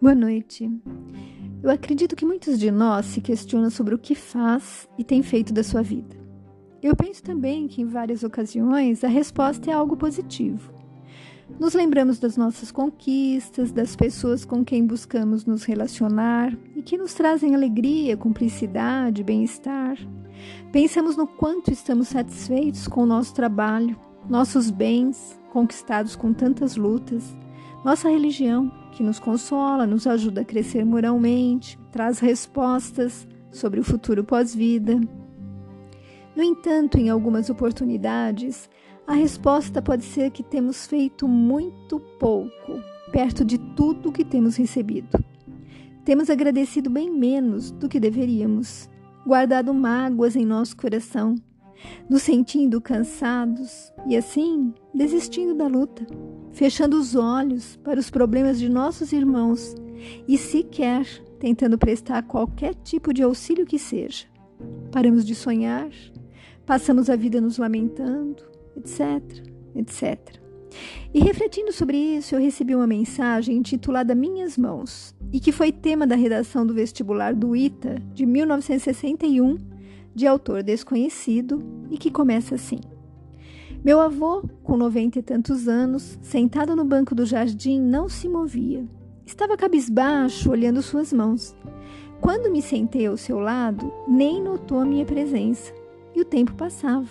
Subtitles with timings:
[0.00, 0.66] Boa noite.
[1.62, 5.52] Eu acredito que muitos de nós se questionam sobre o que faz e tem feito
[5.52, 6.16] da sua vida.
[6.82, 10.72] Eu penso também que em várias ocasiões a resposta é algo positivo.
[11.58, 17.12] Nos lembramos das nossas conquistas, das pessoas com quem buscamos nos relacionar e que nos
[17.12, 19.98] trazem alegria, cumplicidade, bem-estar.
[20.72, 27.36] Pensamos no quanto estamos satisfeitos com o nosso trabalho, nossos bens conquistados com tantas lutas,
[27.84, 34.22] nossa religião, que nos consola, nos ajuda a crescer moralmente, traz respostas sobre o futuro
[34.22, 35.00] pós-vida.
[36.36, 38.68] No entanto, em algumas oportunidades,
[39.06, 42.80] a resposta pode ser que temos feito muito pouco,
[43.10, 45.18] perto de tudo que temos recebido.
[46.04, 48.88] Temos agradecido bem menos do que deveríamos,
[49.26, 51.34] guardado mágoas em nosso coração,
[52.08, 56.06] nos sentindo cansados e assim desistindo da luta,
[56.52, 59.74] fechando os olhos para os problemas de nossos irmãos
[60.26, 61.06] e sequer
[61.38, 64.26] tentando prestar qualquer tipo de auxílio que seja.
[64.92, 65.90] Paramos de sonhar,
[66.66, 68.42] passamos a vida nos lamentando,
[68.76, 69.22] etc,
[69.74, 70.40] etc.
[71.12, 76.06] E refletindo sobre isso, eu recebi uma mensagem intitulada Minhas Mãos, e que foi tema
[76.06, 79.56] da redação do vestibular do ITA de 1961
[80.14, 82.80] de autor desconhecido e que começa assim:
[83.84, 88.84] Meu avô, com noventa e tantos anos, sentado no banco do jardim, não se movia.
[89.24, 91.54] Estava cabisbaixo, olhando suas mãos.
[92.20, 95.72] Quando me sentei ao seu lado, nem notou a minha presença,
[96.14, 97.08] e o tempo passava.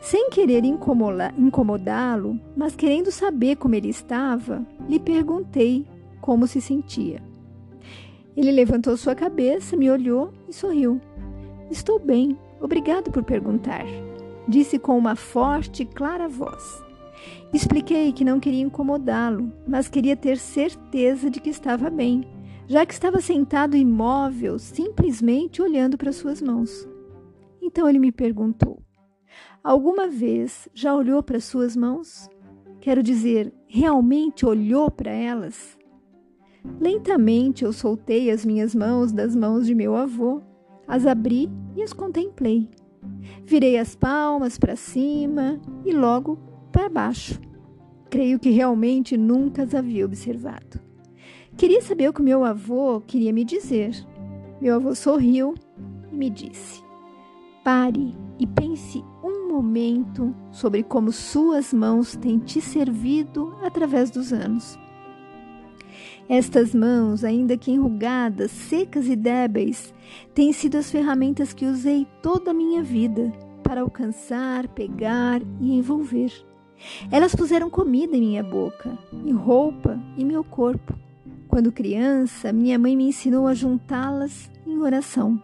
[0.00, 5.86] Sem querer incomodá-lo, mas querendo saber como ele estava, lhe perguntei
[6.20, 7.22] como se sentia.
[8.36, 11.00] Ele levantou sua cabeça, me olhou e sorriu.
[11.70, 13.84] Estou bem, obrigado por perguntar,
[14.48, 16.82] disse com uma forte e clara voz.
[17.52, 22.26] Expliquei que não queria incomodá-lo, mas queria ter certeza de que estava bem,
[22.66, 26.88] já que estava sentado imóvel, simplesmente olhando para suas mãos.
[27.60, 28.80] Então ele me perguntou:
[29.62, 32.30] Alguma vez já olhou para suas mãos?
[32.80, 35.76] Quero dizer, realmente olhou para elas?
[36.80, 40.42] Lentamente eu soltei as minhas mãos das mãos de meu avô
[40.88, 42.68] as abri e as contemplei.
[43.44, 46.38] Virei as palmas para cima e logo
[46.72, 47.38] para baixo.
[48.10, 50.80] Creio que realmente nunca as havia observado.
[51.56, 53.92] Queria saber o que meu avô queria me dizer.
[54.60, 55.54] Meu avô sorriu
[56.10, 56.82] e me disse:
[57.62, 64.78] Pare e pense um momento sobre como suas mãos têm te servido através dos anos.
[66.28, 69.94] Estas mãos, ainda que enrugadas, secas e débeis,
[70.34, 76.30] têm sido as ferramentas que usei toda a minha vida para alcançar, pegar e envolver.
[77.10, 80.94] Elas puseram comida em minha boca, e roupa em meu corpo.
[81.48, 85.40] Quando criança, minha mãe me ensinou a juntá-las em oração.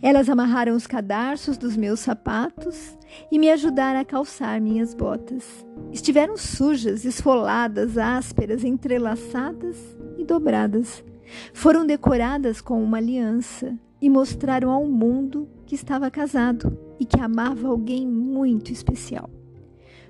[0.00, 2.96] Elas amarraram os cadarços dos meus sapatos
[3.30, 5.66] e me ajudaram a calçar minhas botas.
[5.92, 9.95] Estiveram sujas, esfoladas, ásperas, entrelaçadas e
[10.26, 11.04] dobradas.
[11.52, 17.68] Foram decoradas com uma aliança e mostraram ao mundo que estava casado e que amava
[17.68, 19.30] alguém muito especial.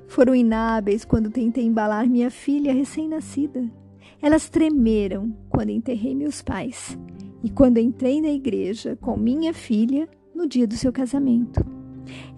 [0.09, 3.69] Foram inábeis quando tentei embalar minha filha recém-nascida.
[4.21, 6.99] Elas tremeram quando enterrei meus pais
[7.43, 11.65] e quando entrei na igreja com minha filha no dia do seu casamento.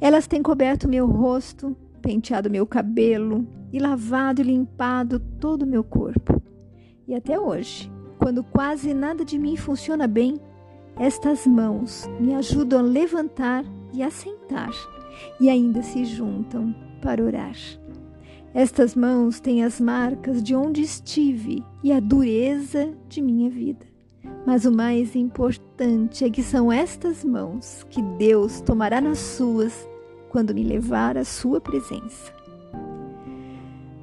[0.00, 5.84] Elas têm coberto meu rosto, penteado meu cabelo e lavado e limpado todo o meu
[5.84, 6.40] corpo.
[7.08, 10.38] E até hoje, quando quase nada de mim funciona bem,
[10.98, 13.64] estas mãos me ajudam a levantar
[13.94, 14.70] e a sentar
[15.40, 17.56] e ainda se juntam para orar.
[18.52, 23.86] Estas mãos têm as marcas de onde estive e a dureza de minha vida.
[24.46, 29.88] Mas o mais importante é que são estas mãos que Deus tomará nas suas
[30.28, 32.34] quando me levar à sua presença.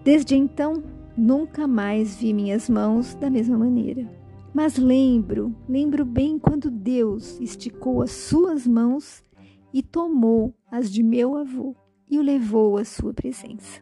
[0.03, 0.83] Desde então,
[1.17, 4.09] nunca mais vi minhas mãos da mesma maneira.
[4.53, 9.23] Mas lembro, lembro bem quando Deus esticou as suas mãos
[9.73, 11.75] e tomou as de meu avô
[12.09, 13.81] e o levou à sua presença.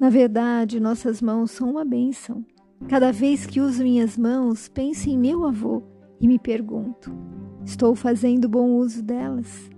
[0.00, 2.44] Na verdade, nossas mãos são uma bênção.
[2.88, 5.82] Cada vez que uso minhas mãos, penso em meu avô
[6.20, 7.12] e me pergunto:
[7.64, 9.70] estou fazendo bom uso delas?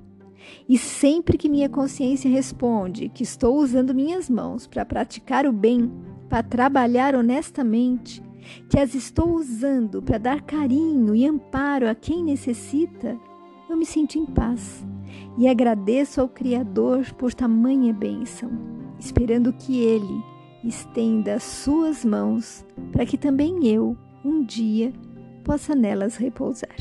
[0.68, 5.92] E sempre que minha consciência responde que estou usando minhas mãos para praticar o bem,
[6.28, 8.23] para trabalhar honestamente,
[8.69, 13.17] que as estou usando para dar carinho e amparo a quem necessita,
[13.69, 14.87] eu me sinto em paz
[15.37, 18.50] e agradeço ao Criador por tamanha bênção,
[18.99, 20.23] esperando que Ele
[20.64, 24.93] estenda as suas mãos para que também eu um dia
[25.44, 26.76] possa nelas repousar.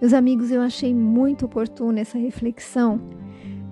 [0.00, 3.00] Meus amigos, eu achei muito oportuna essa reflexão,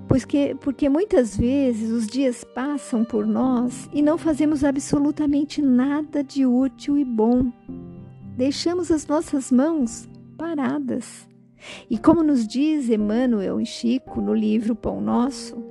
[0.08, 6.24] pois que, porque muitas vezes os dias passam por nós e não fazemos absolutamente nada
[6.24, 7.52] de útil e bom.
[8.36, 10.08] Deixamos as nossas mãos
[10.38, 11.28] paradas.
[11.90, 15.62] E como nos diz Emmanuel e Chico no livro Pão Nosso,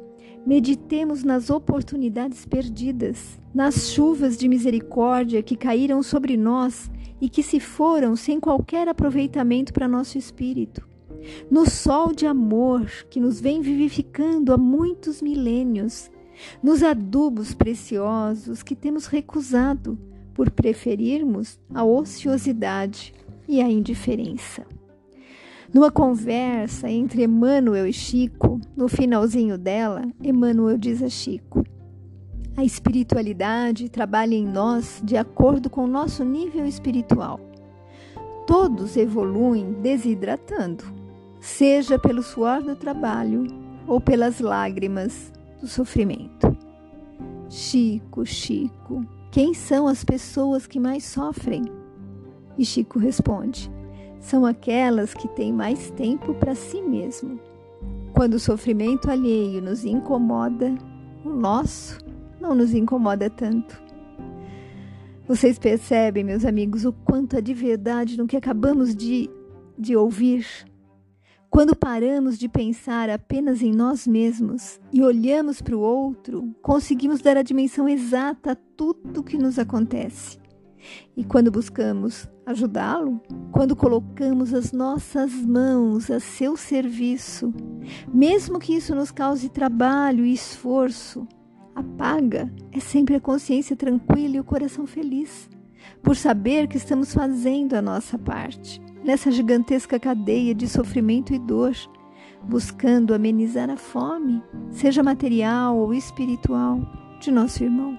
[0.45, 7.59] meditemos nas oportunidades perdidas, nas chuvas de misericórdia que caíram sobre nós e que se
[7.59, 10.87] foram sem qualquer aproveitamento para nosso espírito,
[11.49, 16.09] no sol de amor que nos vem vivificando há muitos milênios,
[16.61, 19.97] nos adubos preciosos que temos recusado
[20.33, 23.13] por preferirmos a ociosidade
[23.47, 24.65] e a indiferença.
[25.73, 31.63] Numa conversa entre Emmanuel e Chico, no finalzinho dela, Emmanuel diz a Chico:
[32.55, 37.39] A espiritualidade trabalha em nós de acordo com o nosso nível espiritual.
[38.45, 40.85] Todos evoluem desidratando,
[41.47, 43.47] seja pelo suor do trabalho
[43.87, 46.55] ou pelas lágrimas do sofrimento.
[47.49, 51.63] Chico, Chico, quem são as pessoas que mais sofrem?
[52.57, 53.71] E Chico responde:
[54.19, 57.39] são aquelas que têm mais tempo para si mesmo.
[58.13, 60.75] Quando o sofrimento alheio nos incomoda,
[61.23, 61.97] o nosso
[62.41, 63.81] não nos incomoda tanto.
[65.25, 69.29] Vocês percebem, meus amigos, o quanto há de verdade no que acabamos de,
[69.77, 70.45] de ouvir?
[71.57, 77.35] Quando paramos de pensar apenas em nós mesmos e olhamos para o outro, conseguimos dar
[77.35, 80.37] a dimensão exata a tudo que nos acontece.
[81.15, 83.19] E quando buscamos ajudá-lo,
[83.51, 87.51] quando colocamos as nossas mãos a seu serviço,
[88.13, 91.27] mesmo que isso nos cause trabalho e esforço,
[91.73, 95.49] a paga é sempre a consciência tranquila e o coração feliz,
[96.03, 101.73] por saber que estamos fazendo a nossa parte nessa gigantesca cadeia de sofrimento e dor,
[102.43, 106.81] buscando amenizar a fome, seja material ou espiritual,
[107.21, 107.97] de nosso irmão.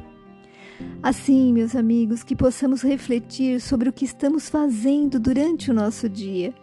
[1.02, 6.55] Assim, meus amigos, que possamos refletir sobre o que estamos fazendo durante o nosso dia,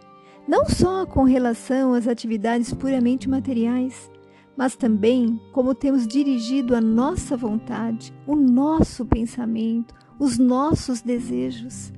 [0.46, 4.08] não só com relação às atividades puramente materiais,
[4.56, 11.92] mas também como temos dirigido a nossa vontade, o nosso pensamento, os nossos desejos,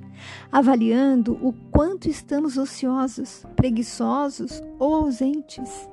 [0.50, 5.88] avaliando o quanto estamos ociosos, preguiçosos ou ausentes,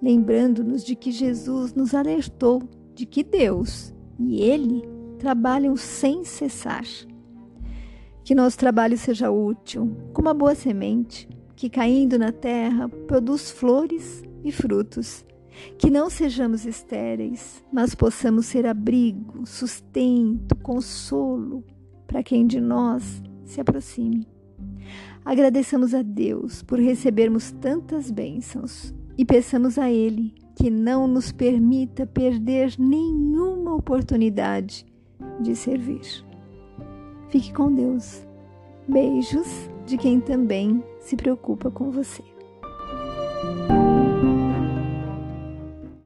[0.00, 2.62] lembrando-nos de que Jesus nos alertou
[2.94, 4.82] de que Deus e Ele
[5.18, 6.84] trabalham sem cessar.
[8.24, 14.22] Que nosso trabalho seja útil, como a boa semente, que caindo na terra produz flores
[14.44, 15.24] e frutos.
[15.78, 21.64] Que não sejamos estéreis, mas possamos ser abrigo, sustento, consolo
[22.06, 24.26] para quem de nós se aproxime.
[25.24, 32.06] Agradeçamos a Deus por recebermos tantas bênçãos e peçamos a Ele que não nos permita
[32.06, 34.84] perder nenhuma oportunidade
[35.40, 36.24] de servir.
[37.28, 38.26] Fique com Deus.
[38.88, 39.46] Beijos
[39.86, 42.31] de quem também se preocupa com você.